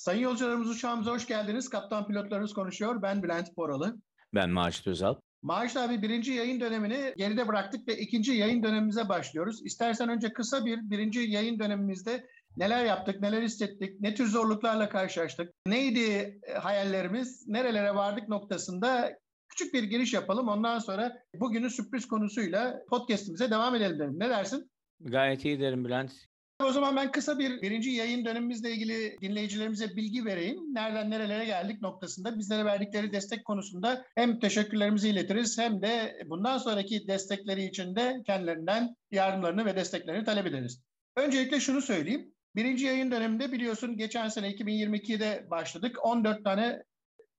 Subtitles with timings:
[0.00, 1.68] Sayın yolcularımız uçağımıza hoş geldiniz.
[1.68, 3.02] Kaptan pilotlarınız konuşuyor.
[3.02, 3.96] Ben Bülent Poralı.
[4.34, 5.14] Ben Macit Özal.
[5.42, 9.66] Macit abi birinci yayın dönemini geride bıraktık ve ikinci yayın dönemimize başlıyoruz.
[9.66, 12.26] İstersen önce kısa bir birinci yayın dönemimizde
[12.56, 19.82] neler yaptık, neler hissettik, ne tür zorluklarla karşılaştık, neydi hayallerimiz, nerelere vardık noktasında küçük bir
[19.82, 20.48] giriş yapalım.
[20.48, 24.18] Ondan sonra bugünün sürpriz konusuyla podcastimize devam edelim derim.
[24.18, 24.70] Ne dersin?
[25.00, 26.29] Gayet iyi derim Bülent.
[26.64, 30.74] O zaman ben kısa bir birinci yayın dönemimizle ilgili dinleyicilerimize bilgi vereyim.
[30.74, 37.08] Nereden nerelere geldik noktasında bizlere verdikleri destek konusunda hem teşekkürlerimizi iletiriz hem de bundan sonraki
[37.08, 40.82] destekleri için de kendilerinden yardımlarını ve desteklerini talep ederiz.
[41.16, 42.34] Öncelikle şunu söyleyeyim.
[42.56, 45.96] Birinci yayın döneminde biliyorsun geçen sene 2022'de başladık.
[46.02, 46.82] 14 tane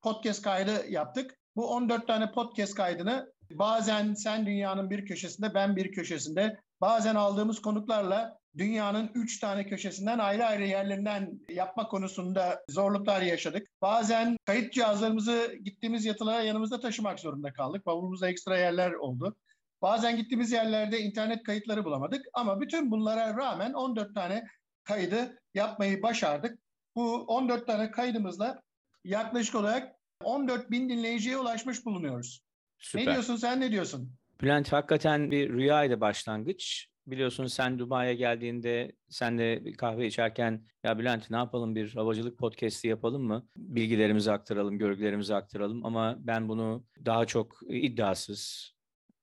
[0.02, 1.38] podcast kaydı yaptık.
[1.56, 7.62] Bu 14 tane podcast kaydını bazen sen dünyanın bir köşesinde ben bir köşesinde bazen aldığımız
[7.62, 13.68] konuklarla dünyanın üç tane köşesinden ayrı ayrı yerlerinden yapma konusunda zorluklar yaşadık.
[13.82, 17.86] Bazen kayıt cihazlarımızı gittiğimiz yatılara yanımızda taşımak zorunda kaldık.
[17.86, 19.36] Bavulumuzda ekstra yerler oldu.
[19.82, 24.44] Bazen gittiğimiz yerlerde internet kayıtları bulamadık ama bütün bunlara rağmen 14 tane
[24.84, 26.58] kaydı yapmayı başardık.
[26.96, 28.62] Bu 14 tane kaydımızla
[29.04, 32.40] yaklaşık olarak 14 bin dinleyiciye ulaşmış bulunuyoruz.
[32.78, 33.06] Süper.
[33.06, 34.12] Ne diyorsun sen ne diyorsun?
[34.40, 36.88] Bülent hakikaten bir rüyaydı başlangıç.
[37.06, 42.38] Biliyorsun sen Dubai'ye geldiğinde sen de bir kahve içerken ya Bülent ne yapalım bir havacılık
[42.38, 43.48] podcast'i yapalım mı?
[43.56, 48.72] Bilgilerimizi aktaralım, görgülerimizi aktaralım ama ben bunu daha çok iddiasız,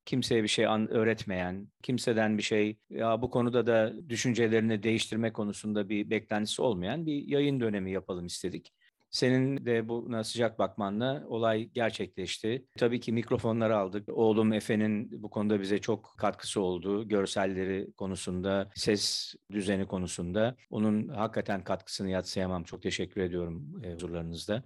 [0.06, 6.10] kimseye bir şey öğretmeyen, kimseden bir şey ya bu konuda da düşüncelerini değiştirme konusunda bir
[6.10, 8.74] beklentisi olmayan bir yayın dönemi yapalım istedik.
[9.12, 12.66] Senin de buna sıcak bakmanla olay gerçekleşti.
[12.78, 14.10] Tabii ki mikrofonları aldık.
[14.10, 17.08] Oğlum Efe'nin bu konuda bize çok katkısı oldu.
[17.08, 20.56] Görselleri konusunda, ses düzeni konusunda.
[20.70, 22.64] Onun hakikaten katkısını yatsıyamam.
[22.64, 24.64] Çok teşekkür ediyorum e, huzurlarınızda.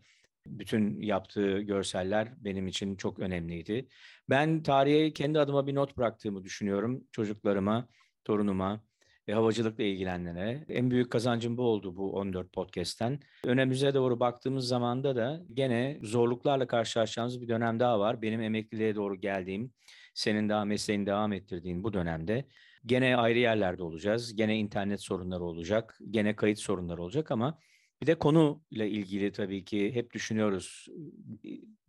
[0.47, 3.87] Bütün yaptığı görseller benim için çok önemliydi.
[4.29, 7.87] Ben tarihe kendi adıma bir not bıraktığımı düşünüyorum çocuklarıma,
[8.23, 8.83] torunuma
[9.27, 10.65] ve havacılıkla ilgilenene.
[10.69, 13.19] En büyük kazancım bu oldu bu 14 podcast'ten.
[13.43, 18.21] Önümüze doğru baktığımız zamanda da gene zorluklarla karşılaşacağımız bir dönem daha var.
[18.21, 19.73] Benim emekliliğe doğru geldiğim,
[20.13, 22.45] senin daha mesleğini devam ettirdiğin bu dönemde
[22.85, 24.35] gene ayrı yerlerde olacağız.
[24.35, 27.59] Gene internet sorunları olacak, gene kayıt sorunları olacak ama
[28.01, 30.87] bir de konuyla ilgili tabii ki hep düşünüyoruz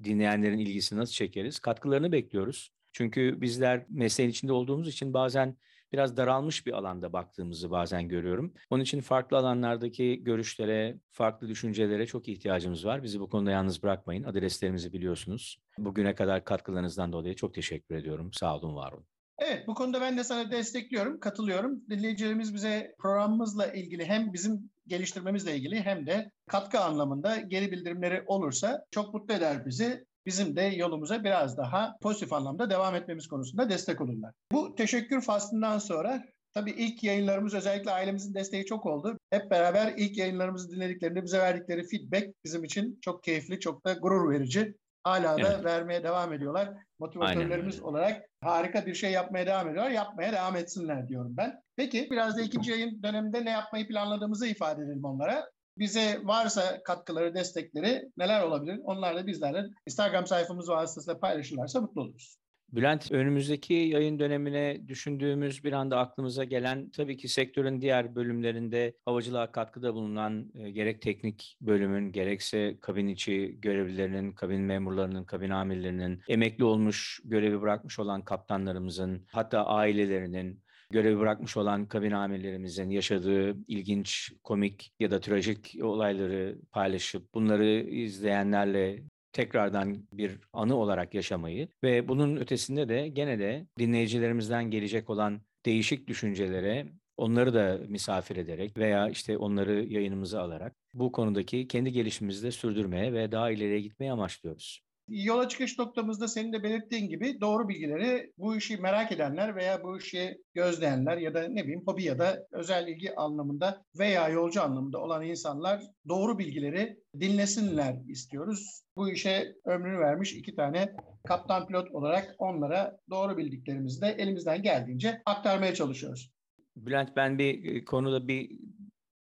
[0.04, 1.58] dinleyenlerin ilgisini nasıl çekeriz.
[1.58, 2.72] Katkılarını bekliyoruz.
[2.92, 5.56] Çünkü bizler mesleğin içinde olduğumuz için bazen
[5.94, 8.54] biraz daralmış bir alanda baktığımızı bazen görüyorum.
[8.70, 13.02] Onun için farklı alanlardaki görüşlere, farklı düşüncelere çok ihtiyacımız var.
[13.02, 14.24] Bizi bu konuda yalnız bırakmayın.
[14.24, 15.58] Adreslerimizi biliyorsunuz.
[15.78, 18.32] Bugüne kadar katkılarınızdan dolayı çok teşekkür ediyorum.
[18.32, 19.06] Sağ olun, var olun.
[19.38, 21.82] Evet bu konuda ben de sana destekliyorum, katılıyorum.
[21.90, 28.84] Dinleyicilerimiz bize programımızla ilgili hem bizim geliştirmemizle ilgili hem de katkı anlamında geri bildirimleri olursa
[28.90, 34.00] çok mutlu eder bizi bizim de yolumuza biraz daha pozitif anlamda devam etmemiz konusunda destek
[34.00, 34.32] olurlar.
[34.52, 36.24] Bu teşekkür faslından sonra
[36.54, 39.18] Tabii ilk yayınlarımız özellikle ailemizin desteği çok oldu.
[39.30, 44.30] Hep beraber ilk yayınlarımızı dinlediklerinde bize verdikleri feedback bizim için çok keyifli, çok da gurur
[44.30, 44.74] verici.
[45.04, 45.64] Hala da evet.
[45.64, 46.68] vermeye devam ediyorlar.
[46.98, 49.90] Motivatörlerimiz olarak harika bir şey yapmaya devam ediyorlar.
[49.90, 51.62] Yapmaya devam etsinler diyorum ben.
[51.76, 55.50] Peki biraz da ikinci yayın döneminde ne yapmayı planladığımızı ifade edelim onlara.
[55.78, 58.80] Bize varsa katkıları, destekleri neler olabilir?
[58.84, 62.36] Onlar da bizlerle Instagram sayfamız vasıtasıyla paylaşırlarsa mutlu oluruz.
[62.72, 69.52] Bülent, önümüzdeki yayın dönemine düşündüğümüz bir anda aklımıza gelen tabii ki sektörün diğer bölümlerinde havacılığa
[69.52, 76.64] katkıda bulunan e, gerek teknik bölümün gerekse kabin içi görevlilerinin, kabin memurlarının, kabin amirlerinin, emekli
[76.64, 80.63] olmuş, görevi bırakmış olan kaptanlarımızın, hatta ailelerinin,
[80.94, 89.02] görevi bırakmış olan kabin amirlerimizin yaşadığı ilginç, komik ya da trajik olayları paylaşıp bunları izleyenlerle
[89.32, 96.08] tekrardan bir anı olarak yaşamayı ve bunun ötesinde de gene de dinleyicilerimizden gelecek olan değişik
[96.08, 102.50] düşüncelere onları da misafir ederek veya işte onları yayınımıza alarak bu konudaki kendi gelişimimizi de
[102.50, 104.83] sürdürmeye ve daha ileriye gitmeye amaçlıyoruz.
[105.08, 109.98] Yola çıkış noktamızda senin de belirttiğin gibi doğru bilgileri bu işi merak edenler veya bu
[109.98, 114.98] işi gözleyenler ya da ne bileyim hobi ya da özel ilgi anlamında veya yolcu anlamında
[114.98, 118.82] olan insanlar doğru bilgileri dinlesinler istiyoruz.
[118.96, 120.92] Bu işe ömrünü vermiş iki tane
[121.28, 126.30] kaptan pilot olarak onlara doğru bildiklerimizi de elimizden geldiğince aktarmaya çalışıyoruz.
[126.76, 128.50] Bülent ben bir e, konuda bir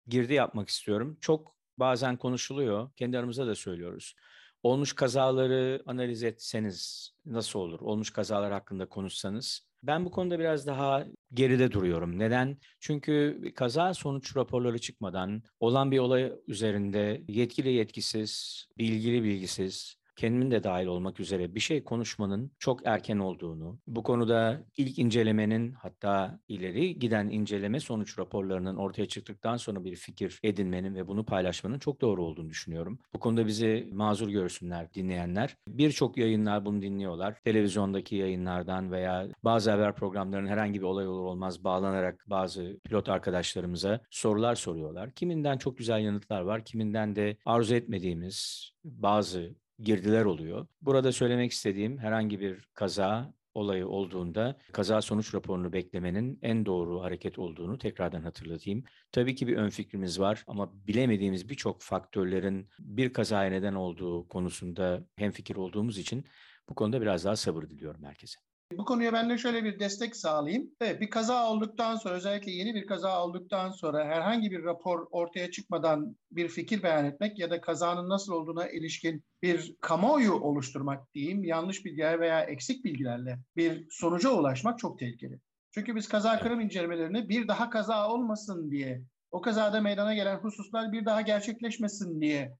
[0.06, 1.18] girdi yapmak istiyorum.
[1.20, 4.14] Çok bazen konuşuluyor, kendi aramızda da söylüyoruz
[4.62, 7.80] Olmuş kazaları analiz etseniz nasıl olur?
[7.80, 9.66] Olmuş kazalar hakkında konuşsanız.
[9.82, 11.04] Ben bu konuda biraz daha
[11.34, 12.18] geride duruyorum.
[12.18, 12.58] Neden?
[12.80, 20.62] Çünkü kaza sonuç raporları çıkmadan olan bir olay üzerinde yetkili yetkisiz, bilgili bilgisiz, kendimin de
[20.62, 26.98] dahil olmak üzere bir şey konuşmanın çok erken olduğunu, bu konuda ilk incelemenin hatta ileri
[26.98, 32.24] giden inceleme sonuç raporlarının ortaya çıktıktan sonra bir fikir edinmenin ve bunu paylaşmanın çok doğru
[32.24, 32.98] olduğunu düşünüyorum.
[33.14, 35.56] Bu konuda bizi mazur görsünler dinleyenler.
[35.68, 37.40] Birçok yayınlar bunu dinliyorlar.
[37.44, 44.00] Televizyondaki yayınlardan veya bazı haber programlarının herhangi bir olay olur olmaz bağlanarak bazı pilot arkadaşlarımıza
[44.10, 45.12] sorular soruyorlar.
[45.12, 50.66] Kiminden çok güzel yanıtlar var, kiminden de arzu etmediğimiz bazı girdiler oluyor.
[50.82, 57.38] Burada söylemek istediğim herhangi bir kaza olayı olduğunda kaza sonuç raporunu beklemenin en doğru hareket
[57.38, 58.84] olduğunu tekrardan hatırlatayım.
[59.12, 65.06] Tabii ki bir ön fikrimiz var ama bilemediğimiz birçok faktörlerin bir kazaya neden olduğu konusunda
[65.16, 66.24] hemfikir olduğumuz için
[66.68, 68.51] bu konuda biraz daha sabır diliyorum herkese.
[68.78, 70.70] Bu konuya ben de şöyle bir destek sağlayayım.
[70.80, 75.50] Evet, bir kaza olduktan sonra özellikle yeni bir kaza olduktan sonra herhangi bir rapor ortaya
[75.50, 81.44] çıkmadan bir fikir beyan etmek ya da kazanın nasıl olduğuna ilişkin bir kamuoyu oluşturmak diyeyim
[81.44, 85.40] yanlış bilgiler veya eksik bilgilerle bir sonuca ulaşmak çok tehlikeli.
[85.70, 90.92] Çünkü biz kaza kırım incelemelerini bir daha kaza olmasın diye, o kazada meydana gelen hususlar
[90.92, 92.56] bir daha gerçekleşmesin diye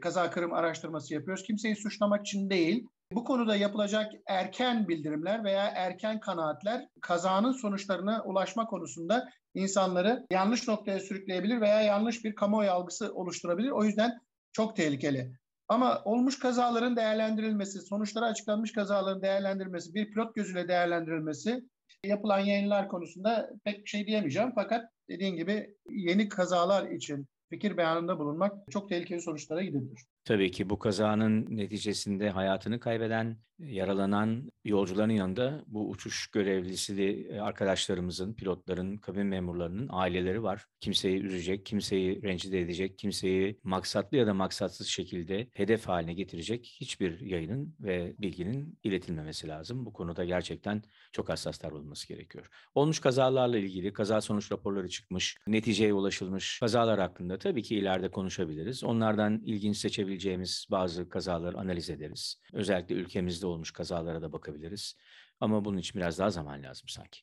[0.00, 1.42] kaza kırım araştırması yapıyoruz.
[1.42, 8.66] Kimseyi suçlamak için değil, bu konuda yapılacak erken bildirimler veya erken kanaatler kazanın sonuçlarına ulaşma
[8.66, 13.70] konusunda insanları yanlış noktaya sürükleyebilir veya yanlış bir kamuoyu algısı oluşturabilir.
[13.70, 14.18] O yüzden
[14.52, 15.32] çok tehlikeli.
[15.68, 21.62] Ama olmuş kazaların değerlendirilmesi, sonuçları açıklanmış kazaların değerlendirilmesi, bir pilot gözüyle değerlendirilmesi
[22.04, 24.52] yapılan yayınlar konusunda pek bir şey diyemeyeceğim.
[24.54, 30.06] Fakat dediğin gibi yeni kazalar için fikir beyanında bulunmak çok tehlikeli sonuçlara gidebilir.
[30.24, 38.34] Tabii ki bu kazanın neticesinde hayatını kaybeden, yaralanan yolcuların yanında bu uçuş görevlisi de arkadaşlarımızın,
[38.34, 40.66] pilotların, kabin memurlarının aileleri var.
[40.80, 47.20] Kimseyi üzecek, kimseyi rencide edecek, kimseyi maksatlı ya da maksatsız şekilde hedef haline getirecek hiçbir
[47.20, 49.86] yayının ve bilginin iletilmemesi lazım.
[49.86, 50.82] Bu konuda gerçekten
[51.12, 52.48] çok hassas davranılması gerekiyor.
[52.74, 58.84] Olmuş kazalarla ilgili kaza sonuç raporları çıkmış, neticeye ulaşılmış kazalar hakkında tabii ki ileride konuşabiliriz.
[58.84, 59.76] Onlardan ilginç
[60.12, 62.40] seçebileceğimiz bazı kazaları analiz ederiz.
[62.52, 64.96] Özellikle ülkemizde olmuş kazalara da bakabiliriz.
[65.40, 67.20] Ama bunun için biraz daha zaman lazım sanki.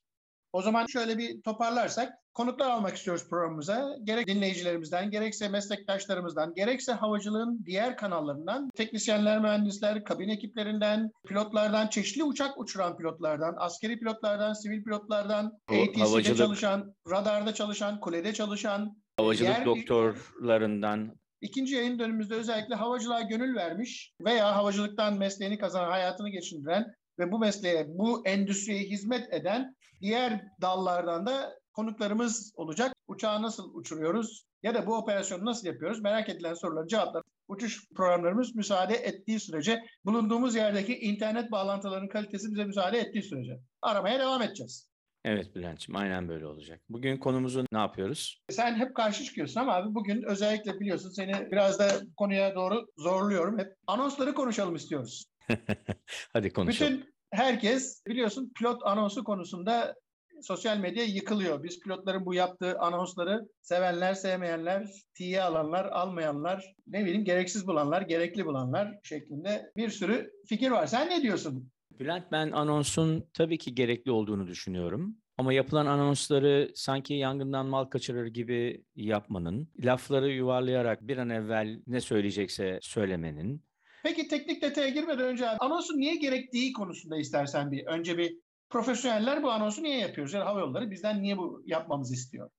[0.54, 3.96] O zaman şöyle bir toparlarsak konuklar almak istiyoruz programımıza.
[4.04, 12.60] Gerek dinleyicilerimizden, gerekse meslektaşlarımızdan, gerekse havacılığın diğer kanallarından, teknisyenler, mühendisler, kabin ekiplerinden, pilotlardan, çeşitli uçak
[12.60, 19.66] uçuran pilotlardan, askeri pilotlardan, sivil pilotlardan, ATC'de havacılık, çalışan, radarda çalışan, kulede çalışan, havacılık diğer
[19.66, 26.86] doktorlarından, İkinci yayın dönümümüzde özellikle havacılığa gönül vermiş veya havacılıktan mesleğini kazanan, hayatını geçindiren
[27.20, 32.94] ve bu mesleğe, bu endüstriye hizmet eden diğer dallardan da konuklarımız olacak.
[33.08, 36.02] Uçağı nasıl uçuruyoruz ya da bu operasyonu nasıl yapıyoruz?
[36.02, 37.24] Merak edilen soruları cevaplar.
[37.48, 44.20] Uçuş programlarımız müsaade ettiği sürece, bulunduğumuz yerdeki internet bağlantılarının kalitesi bize müsaade ettiği sürece aramaya
[44.20, 44.90] devam edeceğiz.
[45.26, 46.82] Evet Bülent'ciğim aynen böyle olacak.
[46.90, 48.42] Bugün konumuzu ne yapıyoruz?
[48.50, 53.60] Sen hep karşı çıkıyorsun ama abi bugün özellikle biliyorsun seni biraz da konuya doğru zorluyorum.
[53.60, 55.26] Hep anonsları konuşalım istiyoruz.
[56.34, 56.94] Hadi konuşalım.
[56.94, 59.96] Bütün herkes biliyorsun pilot anonsu konusunda
[60.42, 61.64] sosyal medya yıkılıyor.
[61.64, 68.46] Biz pilotların bu yaptığı anonsları sevenler, sevmeyenler, tiye alanlar, almayanlar, ne bileyim gereksiz bulanlar, gerekli
[68.46, 70.88] bulanlar şeklinde bir sürü fikir var.
[70.88, 71.72] Sen ne diyorsun?
[72.00, 75.18] Bülent ben anonsun tabii ki gerekli olduğunu düşünüyorum.
[75.38, 82.02] Ama yapılan anonsları sanki yangından mal kaçırır gibi yapmanın, lafları yuvarlayarak bir an evvel ne
[82.02, 83.64] söyleyecekse söylemenin.
[84.04, 88.40] Peki teknik detaya girmeden önce anonsun niye gerektiği konusunda istersen bir önce bir
[88.70, 90.34] profesyoneller bu anonsu niye yapıyoruz?
[90.34, 92.50] Yani hava yolları bizden niye bu yapmamızı istiyor?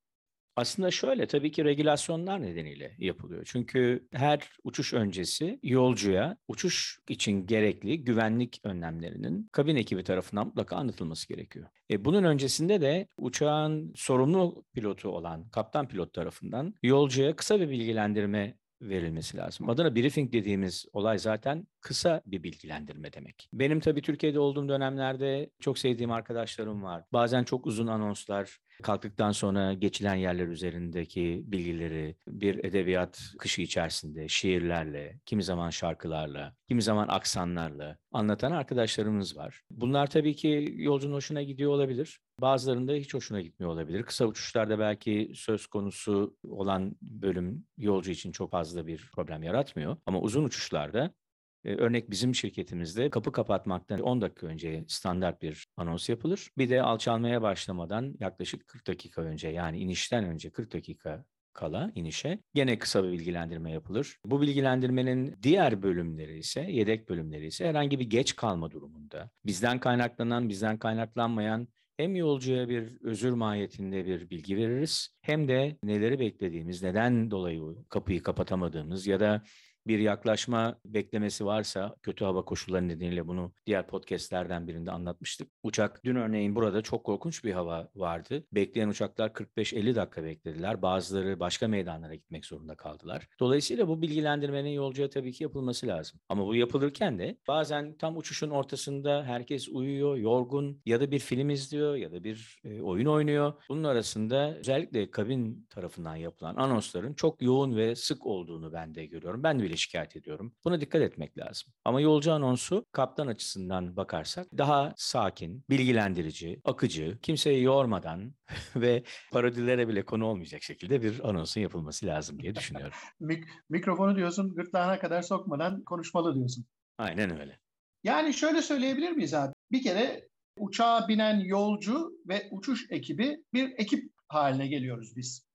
[0.60, 3.42] Aslında şöyle tabii ki regülasyonlar nedeniyle yapılıyor.
[3.44, 11.28] Çünkü her uçuş öncesi yolcuya uçuş için gerekli güvenlik önlemlerinin kabin ekibi tarafından mutlaka anlatılması
[11.28, 11.66] gerekiyor.
[11.90, 18.54] E bunun öncesinde de uçağın sorumlu pilotu olan kaptan pilot tarafından yolcuya kısa bir bilgilendirme
[18.82, 19.68] verilmesi lazım.
[19.68, 23.48] Adına briefing dediğimiz olay zaten kısa bir bilgilendirme demek.
[23.52, 27.04] Benim tabii Türkiye'de olduğum dönemlerde çok sevdiğim arkadaşlarım var.
[27.12, 35.20] Bazen çok uzun anonslar, kalktıktan sonra geçilen yerler üzerindeki bilgileri bir edebiyat kışı içerisinde şiirlerle,
[35.26, 39.62] kimi zaman şarkılarla, kimi zaman aksanlarla anlatan arkadaşlarımız var.
[39.70, 42.20] Bunlar tabii ki yolcunun hoşuna gidiyor olabilir.
[42.40, 44.02] Bazılarında hiç hoşuna gitmiyor olabilir.
[44.02, 49.96] Kısa uçuşlarda belki söz konusu olan bölüm yolcu için çok fazla bir problem yaratmıyor.
[50.06, 51.14] Ama uzun uçuşlarda
[51.64, 56.50] örnek bizim şirketimizde kapı kapatmaktan 10 dakika önce standart bir anons yapılır.
[56.58, 62.38] Bir de alçalmaya başlamadan yaklaşık 40 dakika önce yani inişten önce 40 dakika kala inişe
[62.54, 64.16] gene kısa bir bilgilendirme yapılır.
[64.24, 70.48] Bu bilgilendirmenin diğer bölümleri ise, yedek bölümleri ise herhangi bir geç kalma durumunda bizden kaynaklanan,
[70.48, 77.30] bizden kaynaklanmayan hem yolcuya bir özür mahiyetinde bir bilgi veririz hem de neleri beklediğimiz, neden
[77.30, 79.42] dolayı kapıyı kapatamadığımız ya da
[79.86, 85.50] bir yaklaşma beklemesi varsa kötü hava koşulları nedeniyle bunu diğer podcastlerden birinde anlatmıştık.
[85.62, 88.44] Uçak dün örneğin burada çok korkunç bir hava vardı.
[88.52, 90.82] Bekleyen uçaklar 45-50 dakika beklediler.
[90.82, 93.28] Bazıları başka meydanlara gitmek zorunda kaldılar.
[93.40, 96.20] Dolayısıyla bu bilgilendirmenin yolcuya tabii ki yapılması lazım.
[96.28, 101.50] Ama bu yapılırken de bazen tam uçuşun ortasında herkes uyuyor, yorgun ya da bir film
[101.50, 103.52] izliyor ya da bir e, oyun oynuyor.
[103.68, 109.42] Bunun arasında özellikle kabin tarafından yapılan anonsların çok yoğun ve sık olduğunu ben de görüyorum.
[109.42, 110.54] Ben bile şikayet ediyorum.
[110.64, 111.72] Buna dikkat etmek lazım.
[111.84, 118.34] Ama yolcu anonsu kaptan açısından bakarsak daha sakin, bilgilendirici, akıcı, kimseyi yormadan
[118.76, 122.96] ve parodilere bile konu olmayacak şekilde bir anonsun yapılması lazım diye düşünüyorum.
[123.20, 126.66] Mik- mikrofonu diyorsun gırtlağına kadar sokmadan konuşmalı diyorsun.
[126.98, 127.60] Aynen öyle.
[128.04, 129.52] Yani şöyle söyleyebilir miyiz abi?
[129.72, 135.46] Bir kere uçağa binen yolcu ve uçuş ekibi bir ekip haline geliyoruz biz.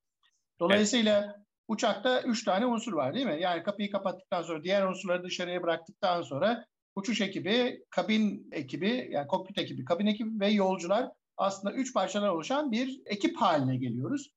[0.59, 3.37] Dolayısıyla uçakta üç tane unsur var değil mi?
[3.41, 9.57] Yani kapıyı kapattıktan sonra diğer unsurları dışarıya bıraktıktan sonra uçuş ekibi, kabin ekibi, yani kokpit
[9.57, 14.29] ekibi, kabin ekibi ve yolcular aslında üç parçadan oluşan bir ekip haline geliyoruz.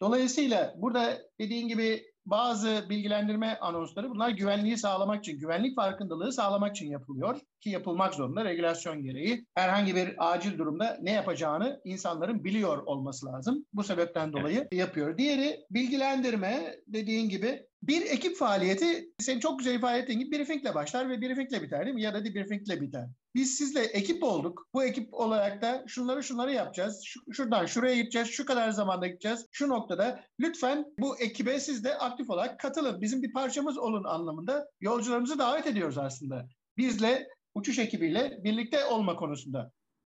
[0.00, 6.90] Dolayısıyla burada dediğin gibi bazı bilgilendirme anonsları bunlar güvenliği sağlamak için, güvenlik farkındalığı sağlamak için
[6.90, 9.46] yapılıyor ki yapılmak zorunda regülasyon gereği.
[9.54, 13.66] Herhangi bir acil durumda ne yapacağını insanların biliyor olması lazım.
[13.72, 15.18] Bu sebepten dolayı yapıyor.
[15.18, 21.08] Diğeri bilgilendirme dediğin gibi bir ekip faaliyeti senin çok güzel ifade ettiğin gibi briefingle başlar
[21.08, 22.02] ve briefingle biter değil mi?
[22.02, 23.06] Ya da debriefingle biter.
[23.34, 24.68] Biz sizle ekip olduk.
[24.74, 27.02] Bu ekip olarak da şunları şunları yapacağız.
[27.04, 28.28] Şu, şuradan şuraya gideceğiz.
[28.28, 29.46] Şu kadar zamanda gideceğiz.
[29.52, 33.00] Şu noktada lütfen bu ekibe siz de aktif olarak katılın.
[33.00, 36.48] Bizim bir parçamız olun anlamında yolcularımızı davet ediyoruz aslında.
[36.76, 39.72] Bizle uçuş ekibiyle birlikte olma konusunda.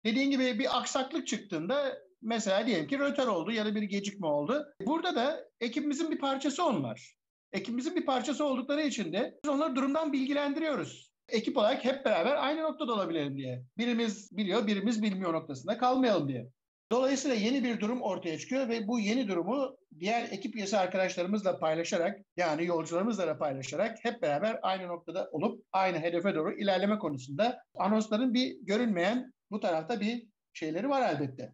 [0.04, 4.66] Dediğin gibi bir aksaklık çıktığında mesela diyelim ki rötar oldu ya da bir gecikme oldu.
[4.87, 7.14] Burada da ekibimizin bir parçası onlar.
[7.52, 11.12] Ekibimizin bir parçası oldukları için de biz onları durumdan bilgilendiriyoruz.
[11.33, 13.65] Ekip olarak hep beraber aynı noktada olabilelim diye.
[13.79, 16.51] Birimiz biliyor, birimiz bilmiyor noktasında kalmayalım diye.
[16.93, 22.21] Dolayısıyla yeni bir durum ortaya çıkıyor ve bu yeni durumu diğer ekip üyesi arkadaşlarımızla paylaşarak
[22.37, 28.35] yani yolcularımızla da paylaşarak hep beraber aynı noktada olup aynı hedefe doğru ilerleme konusunda anonsların
[28.35, 31.53] bir görünmeyen bu tarafta bir şeyleri var elbette.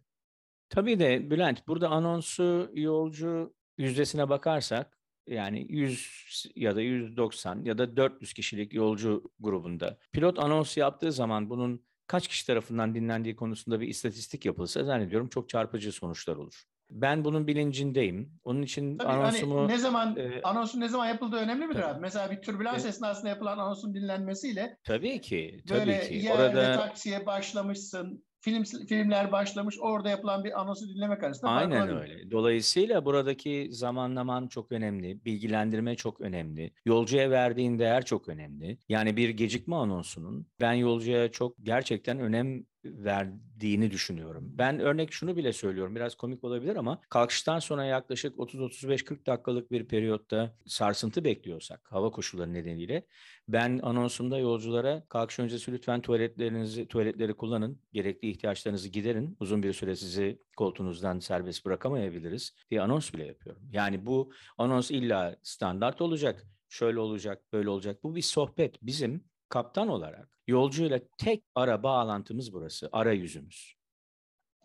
[0.69, 4.98] Tabii de Bülent burada anonsu yolcu yüzdesine bakarsak
[5.29, 11.49] yani 100 ya da 190 ya da 400 kişilik yolcu grubunda pilot anons yaptığı zaman
[11.49, 16.63] bunun kaç kişi tarafından dinlendiği konusunda bir istatistik yapılsa zannediyorum çok çarpıcı sonuçlar olur.
[16.91, 18.39] Ben bunun bilincindeyim.
[18.43, 19.59] Onun için Tabii anonsumu...
[19.59, 21.93] hani ne zaman e, anonsun ne zaman yapıldığı önemli midir tabii.
[21.93, 22.01] abi?
[22.01, 26.15] Mesela bir türbülans E, esnasında yapılan anonsun dinlenmesiyle Tabii ki, tabii böyle ki.
[26.15, 31.87] yerde Orada taksiye başlamışsın, film filmler başlamış, orada yapılan bir anonsu dinlemek arasında fark Aynen
[31.87, 32.15] olabilir.
[32.15, 32.31] öyle.
[32.31, 38.77] Dolayısıyla buradaki zamanlaman çok önemli, bilgilendirme çok önemli, yolcuya verdiğin değer çok önemli.
[38.89, 44.51] Yani bir gecikme anonsunun ben yolcuya çok gerçekten önem verdiğini düşünüyorum.
[44.57, 49.87] Ben örnek şunu bile söylüyorum, biraz komik olabilir ama kalkıştan sonra yaklaşık 30-35-40 dakikalık bir
[49.87, 53.05] periyotta sarsıntı bekliyorsak hava koşulları nedeniyle
[53.47, 59.37] ben anonsumda yolculara kalkış öncesi lütfen tuvaletlerinizi tuvaletleri kullanın, gerekli ihtiyaçlarınızı giderin.
[59.39, 63.63] Uzun bir süre sizi koltuğunuzdan serbest bırakamayabiliriz diye anons bile yapıyorum.
[63.71, 68.03] Yani bu anons illa standart olacak, şöyle olacak, böyle olacak.
[68.03, 68.75] Bu bir sohbet.
[68.81, 73.79] Bizim kaptan olarak yolcuyla tek ara bağlantımız burası, arayüzümüz.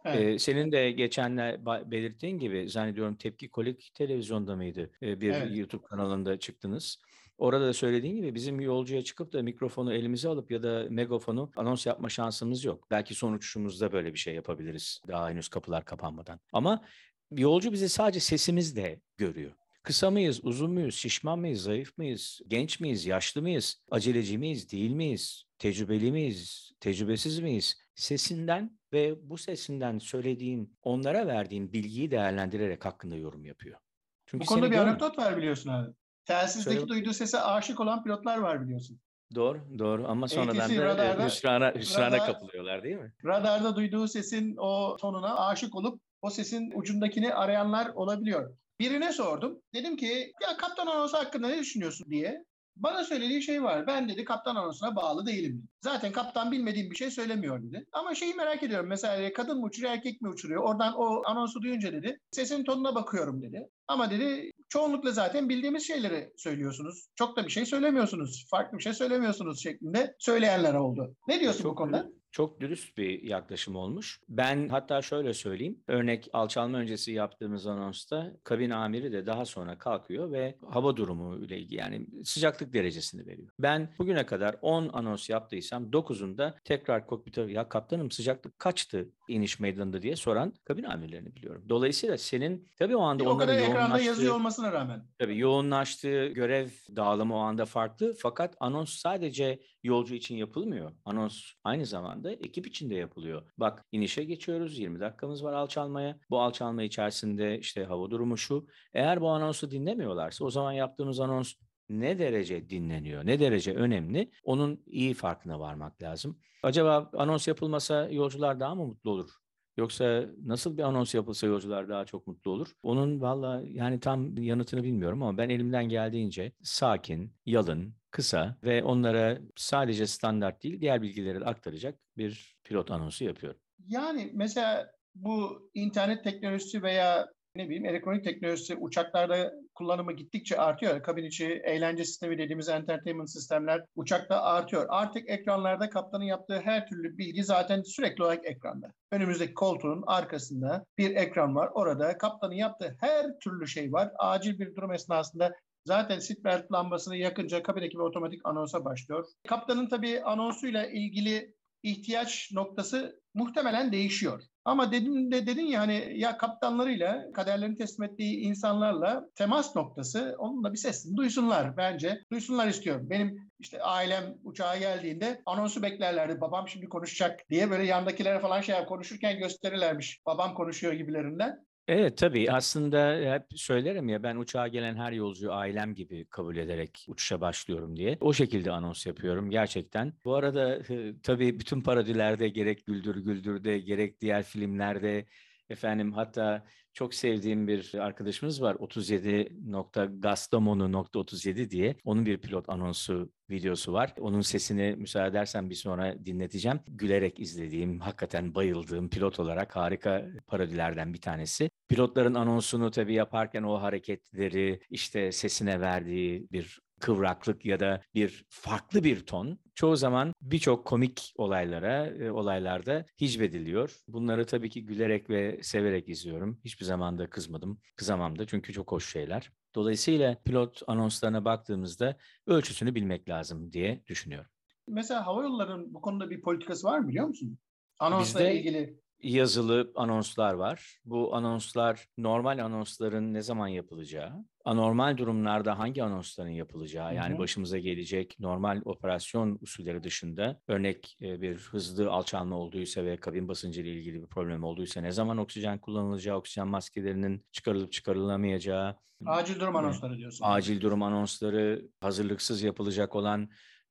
[0.04, 0.20] Evet.
[0.20, 4.90] Ee, senin de geçenler belirttiğin gibi zannediyorum Tepki Kolik televizyonda mıydı?
[5.02, 5.56] Ee, bir Evet.
[5.56, 6.98] YouTube kanalında çıktınız.
[7.38, 11.86] Orada da söylediğin gibi bizim yolcuya çıkıp da mikrofonu elimize alıp ya da megafonu anons
[11.86, 12.90] yapma şansımız yok.
[12.90, 15.00] Belki son uçuşumuzda böyle bir şey yapabiliriz.
[15.08, 16.40] Daha henüz kapılar kapanmadan.
[16.52, 16.84] Ama
[17.30, 19.52] yolcu bizi sadece sesimizle görüyor.
[19.84, 24.90] Kısa mıyız, uzun muyuz, şişman mıyız, zayıf mıyız, genç miyiz, yaşlı mıyız, aceleci miyiz, değil
[24.90, 27.76] miyiz, tecrübeli miyiz, tecrübesiz miyiz?
[27.94, 33.76] Sesinden ve bu sesinden söylediğin, onlara verdiğin bilgiyi değerlendirerek hakkında yorum yapıyor.
[33.76, 33.80] Bu
[34.26, 35.92] Çünkü konuda seni bir anekdot var biliyorsun abi.
[36.24, 36.88] Telsizdeki Söyle.
[36.88, 39.00] duyduğu sese aşık olan pilotlar var biliyorsun.
[39.34, 43.12] Doğru, doğru ama sonradan ATC da e, radarda- hüsrana, hüsrana radar- kapılıyorlar değil mi?
[43.24, 48.56] Radarda duyduğu sesin o tonuna aşık olup o sesin ucundakini arayanlar olabiliyor.
[48.80, 49.62] Birine sordum.
[49.74, 52.44] Dedim ki ya kaptan anonsu hakkında ne düşünüyorsun diye.
[52.76, 53.86] Bana söylediği şey var.
[53.86, 55.58] Ben dedi kaptan anonsuna bağlı değilim.
[55.58, 55.66] Dedi.
[55.80, 57.84] Zaten kaptan bilmediğim bir şey söylemiyor dedi.
[57.92, 58.88] Ama şeyi merak ediyorum.
[58.88, 60.62] Mesela kadın mı uçuruyor erkek mi uçuruyor?
[60.62, 62.18] Oradan o anonsu duyunca dedi.
[62.30, 63.68] Sesin tonuna bakıyorum dedi.
[63.88, 67.06] Ama dedi çoğunlukla zaten bildiğimiz şeyleri söylüyorsunuz.
[67.14, 68.46] Çok da bir şey söylemiyorsunuz.
[68.50, 71.16] Farklı bir şey söylemiyorsunuz şeklinde söyleyenler oldu.
[71.28, 72.10] Ne diyorsun Çok bu konuda?
[72.34, 74.20] Çok dürüst bir yaklaşım olmuş.
[74.28, 75.78] Ben hatta şöyle söyleyeyim.
[75.88, 81.58] Örnek alçalma öncesi yaptığımız anonsta kabin amiri de daha sonra kalkıyor ve hava durumu ile
[81.58, 83.48] ilgili yani sıcaklık derecesini veriyor.
[83.58, 90.02] Ben bugüne kadar 10 anons yaptıysam 9'unda tekrar kokpite ya kaptanım sıcaklık kaçtı iniş meydanında
[90.02, 91.64] diye soran kabin amirlerini biliyorum.
[91.68, 95.04] Dolayısıyla senin tabii o anda o kadar onların ekranda yazıyor olmasına rağmen.
[95.18, 100.92] Tabii yoğunlaştığı görev dağılımı o anda farklı fakat anons sadece yolcu için yapılmıyor.
[101.04, 103.42] Anons aynı zamanda ekip için de yapılıyor.
[103.58, 106.18] Bak inişe geçiyoruz 20 dakikamız var alçalmaya.
[106.30, 108.66] Bu alçalma içerisinde işte hava durumu şu.
[108.94, 111.54] Eğer bu anonsu dinlemiyorlarsa o zaman yaptığımız anons
[111.88, 116.38] ne derece dinleniyor, ne derece önemli onun iyi farkına varmak lazım.
[116.62, 119.30] Acaba anons yapılmasa yolcular daha mı mutlu olur?
[119.76, 122.68] Yoksa nasıl bir anons yapılsa yolcular daha çok mutlu olur?
[122.82, 129.38] Onun valla yani tam yanıtını bilmiyorum ama ben elimden geldiğince sakin, yalın, kısa ve onlara
[129.56, 133.60] sadece standart değil diğer bilgileri de aktaracak bir pilot anonsu yapıyorum.
[133.86, 141.02] Yani mesela bu internet teknolojisi veya ne bileyim elektronik teknolojisi uçaklarda kullanımı gittikçe artıyor.
[141.02, 144.86] Kabin içi eğlence sistemi dediğimiz entertainment sistemler uçakta artıyor.
[144.88, 148.92] Artık ekranlarda kaptanın yaptığı her türlü bilgi zaten sürekli olarak ekranda.
[149.12, 151.70] Önümüzdeki koltuğun arkasında bir ekran var.
[151.74, 154.10] Orada kaptanın yaptığı her türlü şey var.
[154.18, 155.52] Acil bir durum esnasında
[155.86, 159.24] Zaten seatbelt lambasını yakınca kabin ekibi otomatik anonsa başlıyor.
[159.48, 161.54] Kaptanın tabii anonsuyla ilgili
[161.84, 164.42] ihtiyaç noktası muhtemelen değişiyor.
[164.64, 170.72] Ama dedin de dedin ya hani ya kaptanlarıyla kaderlerini teslim ettiği insanlarla temas noktası onunla
[170.72, 172.24] bir sesini duysunlar bence.
[172.32, 173.06] Duysunlar istiyorum.
[173.10, 176.40] Benim işte ailem uçağa geldiğinde anonsu beklerlerdi.
[176.40, 180.22] Babam şimdi konuşacak diye böyle yandakilere falan şey konuşurken gösterirlermiş.
[180.26, 181.66] Babam konuşuyor gibilerinden.
[181.88, 187.04] Evet tabii aslında hep söylerim ya ben uçağa gelen her yolcuyu ailem gibi kabul ederek
[187.08, 188.18] uçuşa başlıyorum diye.
[188.20, 190.12] O şekilde anons yapıyorum gerçekten.
[190.24, 190.82] Bu arada
[191.22, 195.26] tabii bütün parodilerde gerek Güldür Güldür'de gerek diğer filmlerde
[195.68, 201.96] efendim hatta çok sevdiğim bir arkadaşımız var 37.gastamonu.37 diye.
[202.04, 204.14] Onun bir pilot anonsu videosu var.
[204.20, 206.80] Onun sesini müsaade edersen bir sonra dinleteceğim.
[206.88, 211.70] Gülerek izlediğim, hakikaten bayıldığım pilot olarak harika parodilerden bir tanesi.
[211.88, 219.04] Pilotların anonsunu tabii yaparken o hareketleri, işte sesine verdiği bir kıvraklık ya da bir farklı
[219.04, 223.96] bir ton çoğu zaman birçok komik olaylara, e, olaylarda hicvediliyor.
[224.08, 226.60] Bunları tabii ki gülerek ve severek izliyorum.
[226.64, 227.80] Hiçbir zaman da kızmadım.
[227.96, 229.52] Kızamam da çünkü çok hoş şeyler.
[229.74, 234.50] Dolayısıyla pilot anonslarına baktığımızda ölçüsünü bilmek lazım diye düşünüyorum.
[234.88, 237.58] Mesela hava yollarının bu konuda bir politikası var mı biliyor musun?
[237.98, 239.00] Anonsla Bizde- ilgili.
[239.22, 240.98] Yazılı anonslar var.
[241.04, 244.32] Bu anonslar normal anonsların ne zaman yapılacağı,
[244.64, 247.38] anormal durumlarda hangi anonsların yapılacağı, Hı yani hı.
[247.38, 253.80] başımıza gelecek normal operasyon usulleri dışında örnek e, bir hızlı alçalma olduysa ve kabin basıncı
[253.80, 258.96] ile ilgili bir problem olduysa ne zaman oksijen kullanılacağı, oksijen maskelerinin çıkarılıp çıkarılamayacağı,
[259.26, 260.44] Acil durum anonsları diyorsun.
[260.48, 263.48] acil durum anonsları, hazırlıksız yapılacak olan,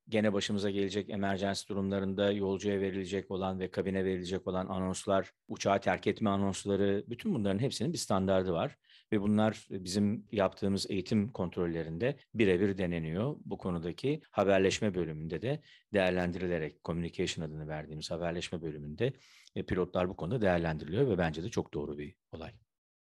[0.10, 6.08] gene başımıza gelecek emerjans durumlarında yolcuya verilecek olan ve kabine verilecek olan anonslar, uçağı terk
[6.08, 8.78] etme anonsları, bütün bunların hepsinin bir standardı var.
[9.12, 13.36] Ve bunlar bizim yaptığımız eğitim kontrollerinde birebir deneniyor.
[13.46, 15.62] Bu konudaki haberleşme bölümünde de
[15.94, 19.13] değerlendirilerek, communication adını verdiğimiz haberleşme bölümünde
[19.56, 22.52] e, pilotlar bu konuda değerlendiriliyor ve bence de çok doğru bir olay.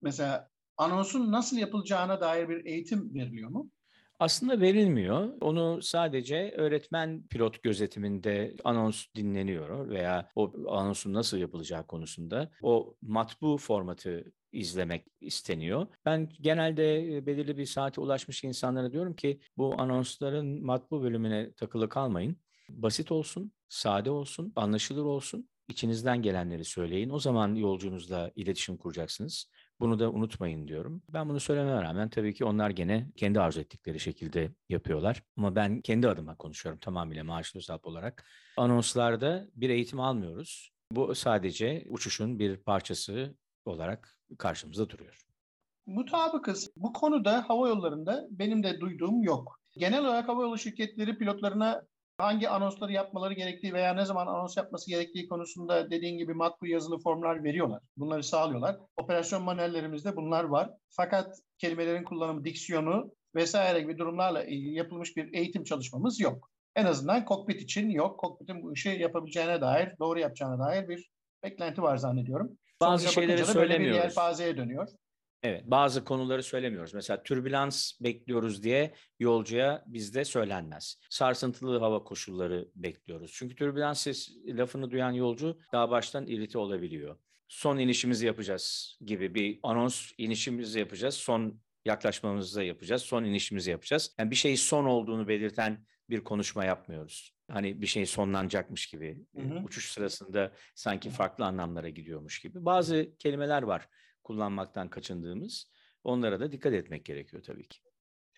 [0.01, 3.69] Mesela anonsun nasıl yapılacağına dair bir eğitim veriliyor mu?
[4.23, 5.29] Aslında verilmiyor.
[5.41, 13.57] Onu sadece öğretmen pilot gözetiminde anons dinleniyor veya o anonsun nasıl yapılacağı konusunda o matbu
[13.57, 15.87] formatı izlemek isteniyor.
[16.05, 21.89] Ben genelde e, belirli bir saate ulaşmış insanlara diyorum ki bu anonsların matbu bölümüne takılı
[21.89, 22.37] kalmayın.
[22.69, 25.49] Basit olsun, sade olsun, anlaşılır olsun.
[25.69, 27.09] İçinizden gelenleri söyleyin.
[27.09, 29.49] O zaman yolcunuzla iletişim kuracaksınız.
[29.79, 31.03] Bunu da unutmayın diyorum.
[31.09, 35.23] Ben bunu söylememe rağmen tabii ki onlar gene kendi arzu ettikleri şekilde yapıyorlar.
[35.37, 38.25] Ama ben kendi adıma konuşuyorum tamamıyla maaşlı hesap olarak.
[38.57, 40.71] Anonslarda bir eğitim almıyoruz.
[40.91, 45.25] Bu sadece uçuşun bir parçası olarak karşımızda duruyor.
[45.85, 46.71] Mutabıkız.
[46.77, 49.59] Bu konuda hava yollarında benim de duyduğum yok.
[49.77, 51.83] Genel olarak hava yolu şirketleri pilotlarına
[52.23, 56.99] hangi anonsları yapmaları gerektiği veya ne zaman anons yapması gerektiği konusunda dediğin gibi matbu yazılı
[56.99, 57.81] formlar veriyorlar.
[57.97, 58.77] Bunları sağlıyorlar.
[58.97, 60.69] Operasyon manuellerimizde bunlar var.
[60.89, 66.49] Fakat kelimelerin kullanımı, diksiyonu vesaire gibi durumlarla yapılmış bir eğitim çalışmamız yok.
[66.75, 68.19] En azından kokpit için yok.
[68.19, 71.11] Kokpitin bu işi yapabileceğine dair, doğru yapacağına dair bir
[71.43, 72.57] beklenti var zannediyorum.
[72.81, 74.03] Bazı Sonuca şeyleri da böyle bir söylemiyoruz.
[74.03, 74.87] yelpazeye dönüyor.
[75.43, 76.93] Evet, bazı konuları söylemiyoruz.
[76.93, 80.99] Mesela türbülans bekliyoruz diye yolcuya bizde söylenmez.
[81.09, 83.31] Sarsıntılı hava koşulları bekliyoruz.
[83.33, 87.17] Çünkü türbülans ses lafını duyan yolcu daha baştan irite olabiliyor.
[87.47, 91.15] Son inişimizi yapacağız gibi bir anons inişimizi yapacağız.
[91.15, 93.01] Son yaklaşmamızda yapacağız.
[93.01, 94.15] Son inişimizi yapacağız.
[94.19, 97.35] Yani bir şeyin son olduğunu belirten bir konuşma yapmıyoruz.
[97.51, 99.17] Hani bir şey sonlanacakmış gibi.
[99.35, 99.63] Hı hı.
[99.63, 102.65] Uçuş sırasında sanki farklı anlamlara gidiyormuş gibi.
[102.65, 103.87] Bazı kelimeler var
[104.23, 105.67] kullanmaktan kaçındığımız.
[106.03, 107.79] Onlara da dikkat etmek gerekiyor tabii ki.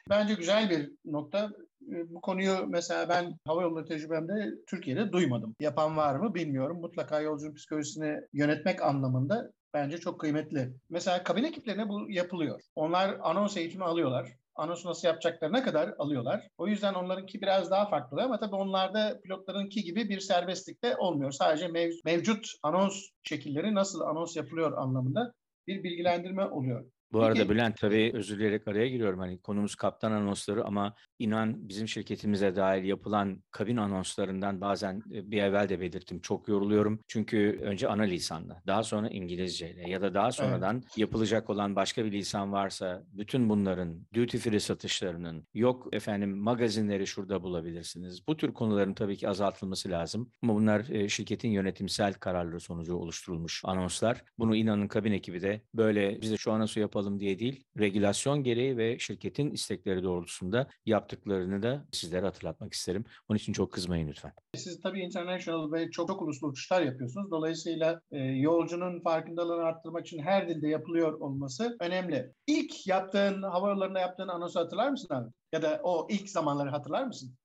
[0.09, 1.51] Bence güzel bir nokta.
[1.91, 5.55] Ee, Bu konuyu mesela ben hava yolları tecrübemde Türkiye'de duymadım.
[5.59, 6.79] Yapan var mı bilmiyorum.
[6.79, 10.73] Mutlaka yolcunun psikolojisini yönetmek anlamında bence çok kıymetli.
[10.89, 12.59] Mesela kabin ekiplerine bu yapılıyor.
[12.75, 14.29] Onlar anons eğitimi alıyorlar.
[14.55, 16.47] Anonsu nasıl yapacaklarına kadar alıyorlar.
[16.57, 21.31] O yüzden onlarınki biraz daha farklı ama tabii onlarda pilotlarınki gibi bir serbestlik de olmuyor.
[21.31, 25.33] Sadece mev- mevcut anons şekilleri nasıl anons yapılıyor anlamında
[25.67, 26.91] bir bilgilendirme oluyor.
[27.11, 29.19] Bu arada Bülent tabii özür dileyerek araya giriyorum.
[29.19, 35.41] Hani konumuz kaptan anonsları ama inan bizim şirketimize dair yapılan kabin anonslarından bazen e, bir
[35.41, 36.99] evvel de belirttim çok yoruluyorum.
[37.07, 42.11] Çünkü önce ana lisanla, daha sonra İngilizceyle ya da daha sonradan yapılacak olan başka bir
[42.11, 48.27] lisan varsa bütün bunların duty free satışlarının yok efendim magazinleri şurada bulabilirsiniz.
[48.27, 50.31] Bu tür konuların tabii ki azaltılması lazım.
[50.43, 54.23] Ama bunlar e, şirketin yönetimsel kararları sonucu oluşturulmuş anonslar.
[54.37, 58.77] Bunu inanın kabin ekibi de böyle biz de şu anonsu yapalım diye değil, regülasyon gereği
[58.77, 63.05] ve şirketin istekleri doğrultusunda yaptıklarını da sizlere hatırlatmak isterim.
[63.29, 64.31] Onun için çok kızmayın lütfen.
[64.55, 67.31] Siz tabii international ve çok çok uluslu uçuşlar yapıyorsunuz.
[67.31, 72.33] Dolayısıyla e, yolcunun farkındalığını arttırmak için her dilde yapılıyor olması önemli.
[72.47, 75.29] İlk yaptığın, havayollarında yaptığın anonsu hatırlar mısın abi?
[75.53, 77.35] Ya da o ilk zamanları hatırlar mısın?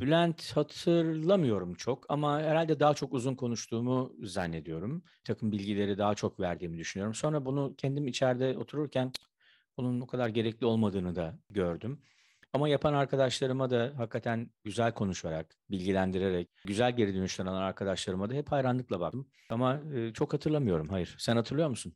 [0.00, 5.02] Bülent hatırlamıyorum çok ama herhalde daha çok uzun konuştuğumu zannediyorum.
[5.24, 7.14] Takım bilgileri daha çok verdiğimi düşünüyorum.
[7.14, 9.28] Sonra bunu kendim içeride otururken "Cık,
[9.78, 12.02] bunun o kadar gerekli olmadığını da gördüm.
[12.52, 18.52] Ama yapan arkadaşlarıma da hakikaten güzel konuşarak, bilgilendirerek, güzel geri dönüşler alan arkadaşlarıma da hep
[18.52, 19.28] hayranlıkla baktım.
[19.50, 19.80] Ama
[20.14, 20.88] çok hatırlamıyorum.
[20.88, 21.14] Hayır.
[21.18, 21.94] Sen hatırlıyor musun?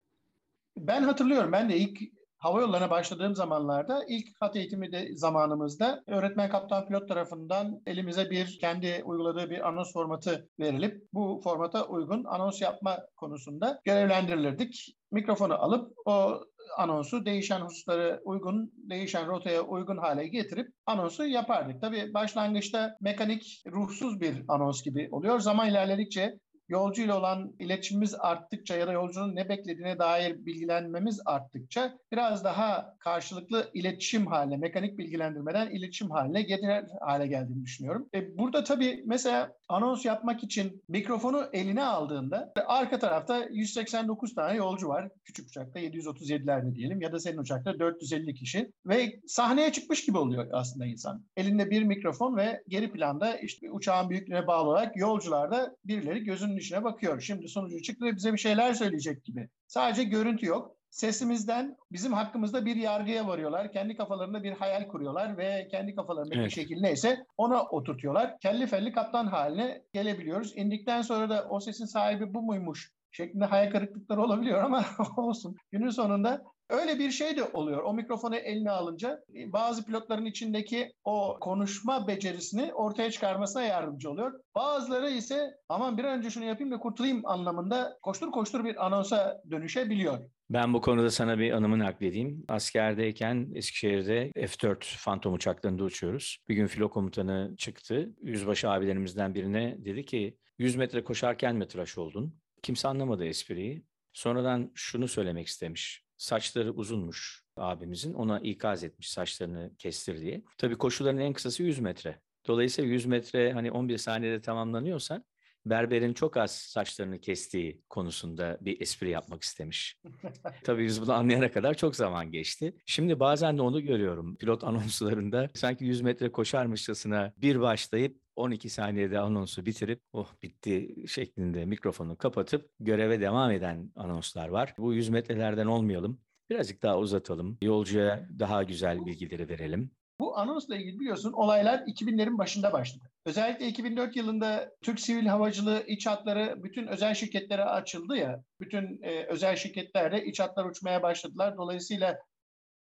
[0.77, 1.53] Ben hatırlıyorum.
[1.53, 2.01] Ben de ilk
[2.43, 8.59] hava yollarına başladığım zamanlarda ilk hat eğitimi de zamanımızda öğretmen kaptan pilot tarafından elimize bir
[8.61, 14.97] kendi uyguladığı bir anons formatı verilip bu formata uygun anons yapma konusunda görevlendirilirdik.
[15.11, 16.41] Mikrofonu alıp o
[16.79, 21.81] anonsu değişen hususlara uygun, değişen rotaya uygun hale getirip anonsu yapardık.
[21.81, 25.41] Tabii başlangıçta mekanik, ruhsuz bir anons gibi oluyor.
[25.41, 26.39] Zaman ilerledikçe
[26.73, 33.71] yolcuyla olan iletişimimiz arttıkça ya da yolcunun ne beklediğine dair bilgilenmemiz arttıkça biraz daha karşılıklı
[33.75, 38.09] iletişim haline, mekanik bilgilendirmeden iletişim haline getirir hale geldiğini düşünüyorum.
[38.15, 44.89] E, burada tabii mesela anons yapmak için mikrofonu eline aldığında arka tarafta 189 tane yolcu
[44.89, 45.09] var.
[45.25, 50.47] Küçük uçakta 737'lerde diyelim ya da senin uçakta 450 kişi ve sahneye çıkmış gibi oluyor
[50.53, 51.25] aslında insan.
[51.37, 56.85] Elinde bir mikrofon ve geri planda işte uçağın büyüklüğüne bağlı olarak yolcularda birileri gözünün içine
[56.85, 57.21] bakıyor.
[57.21, 59.49] Şimdi sonucu çıktı ve bize bir şeyler söyleyecek gibi.
[59.67, 60.77] Sadece görüntü yok.
[60.91, 63.73] Sesimizden bizim hakkımızda bir yargıya varıyorlar.
[63.73, 66.47] Kendi kafalarında bir hayal kuruyorlar ve kendi kafalarındaki Evet.
[66.49, 68.39] bir şekil neyse ona oturtuyorlar.
[68.39, 70.53] Kelli felli kaptan haline gelebiliyoruz.
[70.57, 74.85] İndikten sonra da o sesin sahibi bu muymuş şeklinde hayal kırıklıkları olabiliyor ama
[75.17, 75.57] olsun.
[75.71, 76.43] Günün sonunda
[76.73, 77.83] öyle bir şey de oluyor.
[77.83, 84.41] O mikrofonu eline alınca e, bazı pilotların içindeki o konuşma becerisini ortaya çıkarmasına yardımcı oluyor.
[84.55, 89.43] Bazıları ise aman bir an önce şunu yapayım da kurtulayım anlamında koştur koştur bir anonsa
[89.51, 90.19] dönüşebiliyor.
[90.51, 92.45] Ben bu konuda sana bir anımı nakledeyim.
[92.49, 96.39] Askerdeyken Eskişehir'de F-4 Phantom uçaklarında uçuyoruz.
[96.49, 98.11] Bir gün filo komutanı çıktı.
[98.23, 102.35] Yüzbaşı abilerimizden birine dedi ki 100 metre koşarken mi tıraş oldun?
[102.63, 103.85] Kimse anlamadı espriyi.
[104.13, 106.05] Sonradan şunu söylemek istemiş.
[106.23, 108.15] Saçları uzunmuş abimizin.
[108.15, 110.43] Ona ikaz etmiş saçlarını kestir diye.
[110.59, 112.21] Tabii koşuların en kısası 100 metre.
[112.47, 115.25] Dolayısıyla 100 metre hani 11 saniyede tamamlanıyorsa
[115.67, 120.01] berberin çok az saçlarını kestiği konusunda bir espri yapmak istemiş.
[120.65, 122.75] Tabii biz bunu anlayana kadar çok zaman geçti.
[122.87, 129.19] Şimdi bazen de onu görüyorum pilot anonslarında sanki 100 metre koşarmışçasına bir başlayıp 12 saniyede
[129.19, 134.75] anonsu bitirip oh bitti şeklinde mikrofonu kapatıp göreve devam eden anonslar var.
[134.79, 136.21] Bu 100 metrelerden olmayalım.
[136.51, 137.59] Birazcık daha uzatalım.
[137.63, 139.91] Yolcuya daha güzel bilgileri verelim.
[140.21, 143.05] Bu anonsla ilgili biliyorsun olaylar 2000'lerin başında başladı.
[143.27, 148.43] Özellikle 2004 yılında Türk Sivil Havacılığı iç hatları bütün özel şirketlere açıldı ya.
[148.61, 151.57] Bütün e, özel şirketler de iç hatlar uçmaya başladılar.
[151.57, 152.19] Dolayısıyla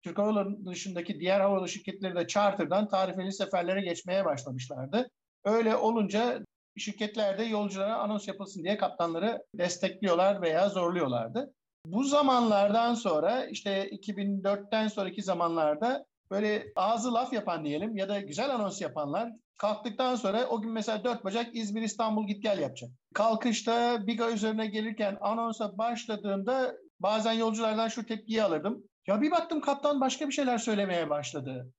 [0.02, 5.10] Türk Hava Yolları dışındaki diğer havayolu şirketleri de charter'dan tarifeli seferlere geçmeye başlamışlardı.
[5.44, 6.38] Öyle olunca
[6.76, 11.54] şirketler de yolculara anons yapılsın diye kaptanları destekliyorlar veya zorluyorlardı.
[11.86, 18.54] Bu zamanlardan sonra işte 2004'ten sonraki zamanlarda böyle ağzı laf yapan diyelim ya da güzel
[18.54, 22.90] anons yapanlar kalktıktan sonra o gün mesela dört bacak İzmir İstanbul git gel yapacak.
[23.14, 28.84] Kalkışta Biga üzerine gelirken anonsa başladığında bazen yolculardan şu tepkiyi alırdım.
[29.06, 31.72] Ya bir baktım kaptan başka bir şeyler söylemeye başladı.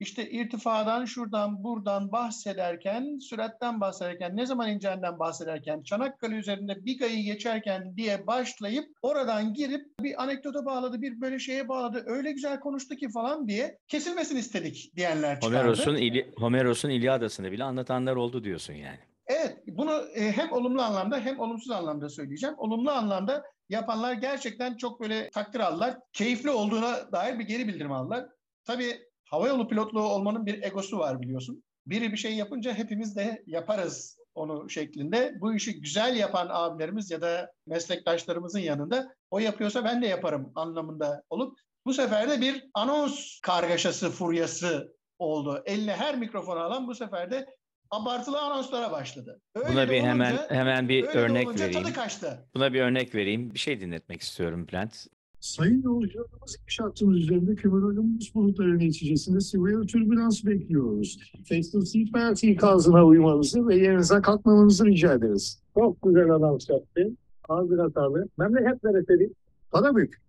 [0.00, 7.96] İşte irtifadan şuradan buradan bahsederken, süratten bahsederken, ne zaman ineceğinden bahsederken, Çanakkale üzerinde Biga'yı geçerken
[7.96, 13.08] diye başlayıp oradan girip bir anekdota bağladı, bir böyle şeye bağladı, öyle güzel konuştu ki
[13.10, 15.56] falan diye kesilmesini istedik diyenler çıkardı.
[15.56, 18.98] Homeros'un İli, Homeros'un İlyadası'nı bile anlatanlar oldu diyorsun yani.
[19.26, 22.54] Evet, bunu e, hem olumlu anlamda hem olumsuz anlamda söyleyeceğim.
[22.58, 25.96] Olumlu anlamda yapanlar gerçekten çok böyle takdir aldılar.
[26.12, 28.26] Keyifli olduğuna dair bir geri bildirim aldılar.
[28.64, 31.64] Tabii havayolu pilotluğu olmanın bir egosu var biliyorsun.
[31.86, 35.34] Biri bir şey yapınca hepimiz de yaparız onu şeklinde.
[35.40, 41.22] Bu işi güzel yapan abilerimiz ya da meslektaşlarımızın yanında o yapıyorsa ben de yaparım anlamında
[41.30, 45.62] olup bu sefer de bir anons kargaşası, furyası oldu.
[45.66, 47.46] Eline her mikrofonu alan bu sefer de
[47.90, 49.40] abartılı anonslara başladı.
[49.54, 51.82] Öyle Buna bir olunca, hemen hemen bir örnek vereyim.
[51.82, 52.48] tadı kaçtı.
[52.54, 53.54] Buna bir örnek vereyim.
[53.54, 55.06] Bir şey dinletmek istiyorum Bülent.
[55.40, 61.32] Sayın yolcularımız iş hattımız üzerinde kümülatif bulutları neticesinde sivil türbülans bekliyoruz.
[61.48, 65.62] Facial seatbelt ikazına uymanızı ve yerinize kalkmamanızı rica ederiz.
[65.74, 67.10] Çok güzel anons yaptı.
[67.48, 68.18] Az biraz abi.
[68.38, 69.32] Memleket neresi?
[69.72, 70.20] Karabük.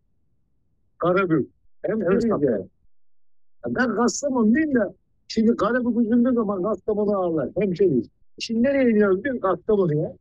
[0.97, 1.49] Karabük.
[1.81, 2.59] Hem evet, ya.
[3.67, 4.93] Ben Kastamonu değil de
[5.27, 7.49] şimdi Karabük üzüldüğü zaman Kastamonu ağlar.
[7.59, 8.07] Hemşeriyiz.
[8.39, 10.13] Şimdi nereye iniyoruz biz Kastamonu'ya?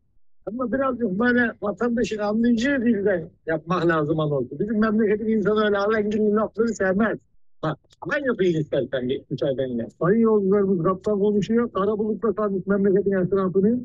[0.50, 4.58] Ama birazcık böyle vatandaşın anlayacağı dilden yapmak lazım anonsu.
[4.58, 7.18] Bizim memleketin insanı öyle alengirli lafları sevmez.
[7.62, 9.88] Bak, hemen yapayım istersen müsaadenle.
[10.00, 11.72] Sayın yolcularımız kaptan konuşuyor.
[11.72, 13.80] Kara bulutla sarmış memleketin etrafını.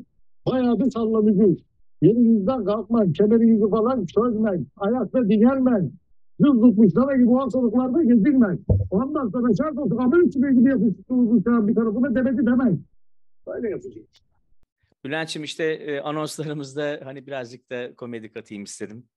[0.46, 1.58] Bayağı bir sallamışız.
[2.02, 4.68] Yerinizden kalkmayın, kemerinizi falan çözmeyin.
[4.76, 5.94] Ayakta dinlenmeyin.
[6.40, 8.64] Düz tutmuş sana gibi ortalıklarda gezinmeyin.
[8.90, 12.84] Ondan sonra şart olsun Amerika üstüne gibi yapıştığınız bir tarafına demedi demeyin.
[13.46, 14.06] Böyle yapacağız.
[15.06, 19.08] Bülent'ciğim işte e, anonslarımızda hani birazcık da komedi katayım istedim.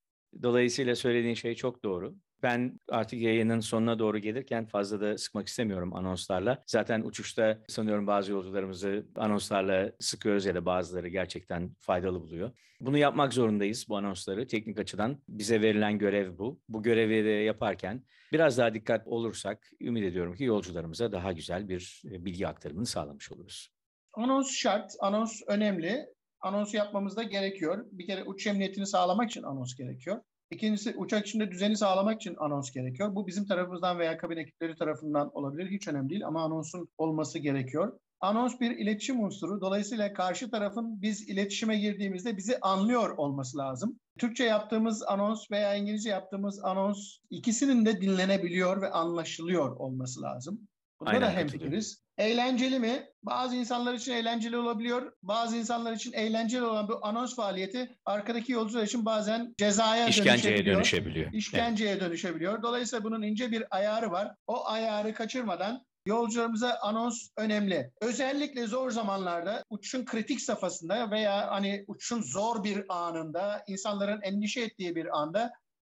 [0.41, 2.15] Dolayısıyla söylediğin şey çok doğru.
[2.43, 6.63] Ben artık yayının sonuna doğru gelirken fazla da sıkmak istemiyorum anonslarla.
[6.67, 12.52] Zaten uçuşta sanıyorum bazı yolcularımızı anonslarla sıkıyoruz ya da bazıları gerçekten faydalı buluyor.
[12.82, 15.21] Bunu yapmak zorundayız bu anonsları teknik açıdan.
[15.30, 16.62] Bize verilen görev bu.
[16.69, 22.02] Bu görevi de yaparken biraz daha dikkat olursak ümit ediyorum ki yolcularımıza daha güzel bir
[22.12, 23.78] e, bilgi aktarımını sağlamış oluruz.
[24.19, 26.05] Anons şart, anons önemli.
[26.41, 27.86] Anons yapmamız da gerekiyor.
[27.91, 30.21] Bir kere uçuş emniyetini sağlamak için anons gerekiyor.
[30.51, 33.15] İkincisi uçak içinde düzeni sağlamak için anons gerekiyor.
[33.15, 35.71] Bu bizim tarafımızdan veya kabin ekipleri tarafından olabilir.
[35.71, 37.99] Hiç önemli değil ama anonsun olması gerekiyor.
[38.19, 39.62] Anons bir iletişim unsuru.
[39.62, 43.99] Dolayısıyla karşı tarafın biz iletişime girdiğimizde bizi anlıyor olması lazım.
[44.17, 50.68] Türkçe yaptığımız anons veya İngilizce yaptığımız anons ikisinin de dinlenebiliyor ve anlaşılıyor olması lazım.
[50.99, 52.03] Bunda Aynen da hemfikiriz.
[52.17, 53.05] Eğlenceli mi?
[53.23, 55.13] Bazı insanlar için eğlenceli olabiliyor.
[55.23, 60.75] Bazı insanlar için eğlenceli olan bu anons faaliyeti arkadaki yolcular için bazen cezaya İşkenceye dönüşebiliyor.
[60.75, 61.25] dönüşebiliyor.
[61.25, 61.35] Evet.
[61.35, 62.62] İşkenceye dönüşebiliyor.
[62.63, 64.35] Dolayısıyla bunun ince bir ayarı var.
[64.47, 67.91] O ayarı kaçırmadan yolcularımıza anons önemli.
[68.01, 74.95] Özellikle zor zamanlarda uçuşun kritik safhasında veya hani uçuşun zor bir anında, insanların endişe ettiği
[74.95, 75.51] bir anda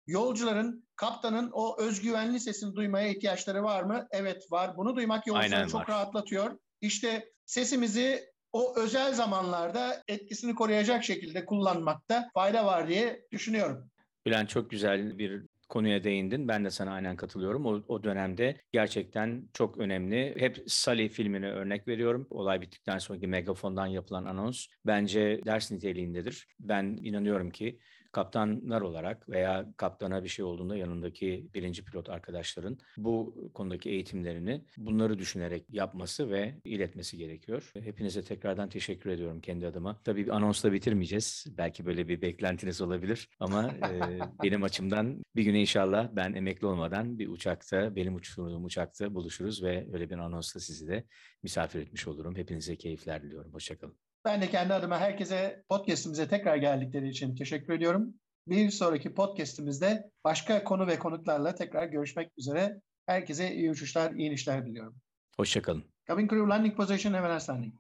[0.07, 4.07] yolcuların, kaptanın o özgüvenli sesini duymaya ihtiyaçları var mı?
[4.11, 4.77] Evet var.
[4.77, 5.87] Bunu duymak yolcuları çok var.
[5.87, 6.59] rahatlatıyor.
[6.81, 13.91] İşte sesimizi o özel zamanlarda etkisini koruyacak şekilde kullanmakta fayda var diye düşünüyorum.
[14.25, 16.47] Bülent çok güzel bir konuya değindin.
[16.47, 17.65] Ben de sana aynen katılıyorum.
[17.65, 20.35] O, o dönemde gerçekten çok önemli.
[20.37, 22.27] Hep Sully filmine örnek veriyorum.
[22.29, 26.47] Olay bittikten sonraki megafondan yapılan anons bence ders niteliğindedir.
[26.59, 27.79] Ben inanıyorum ki
[28.15, 35.19] kaptanlar olarak veya kaptana bir şey olduğunda yanındaki birinci pilot arkadaşların bu konudaki eğitimlerini bunları
[35.19, 37.71] düşünerek yapması ve iletmesi gerekiyor.
[37.73, 40.01] Hepinize tekrardan teşekkür ediyorum kendi adıma.
[40.03, 41.45] Tabii anonsla bitirmeyeceğiz.
[41.57, 47.19] Belki böyle bir beklentiniz olabilir ama e, benim açımdan bir gün inşallah ben emekli olmadan
[47.19, 51.03] bir uçakta, benim uçurduğum uçakta buluşuruz ve öyle bir anonsla sizi de
[51.43, 52.35] misafir etmiş olurum.
[52.35, 53.53] Hepinize keyifler diliyorum.
[53.53, 54.04] Hoşçakalın.
[54.25, 58.13] Ben de kendi adıma herkese podcast'imize tekrar geldikleri için teşekkür ediyorum.
[58.47, 62.81] Bir sonraki podcast'imizde başka konu ve konuklarla tekrar görüşmek üzere.
[63.05, 64.95] Herkese iyi uçuşlar, iyi inişler diliyorum.
[65.37, 65.83] Hoşçakalın.
[66.07, 67.73] Cabin crew landing position, have a nice landing.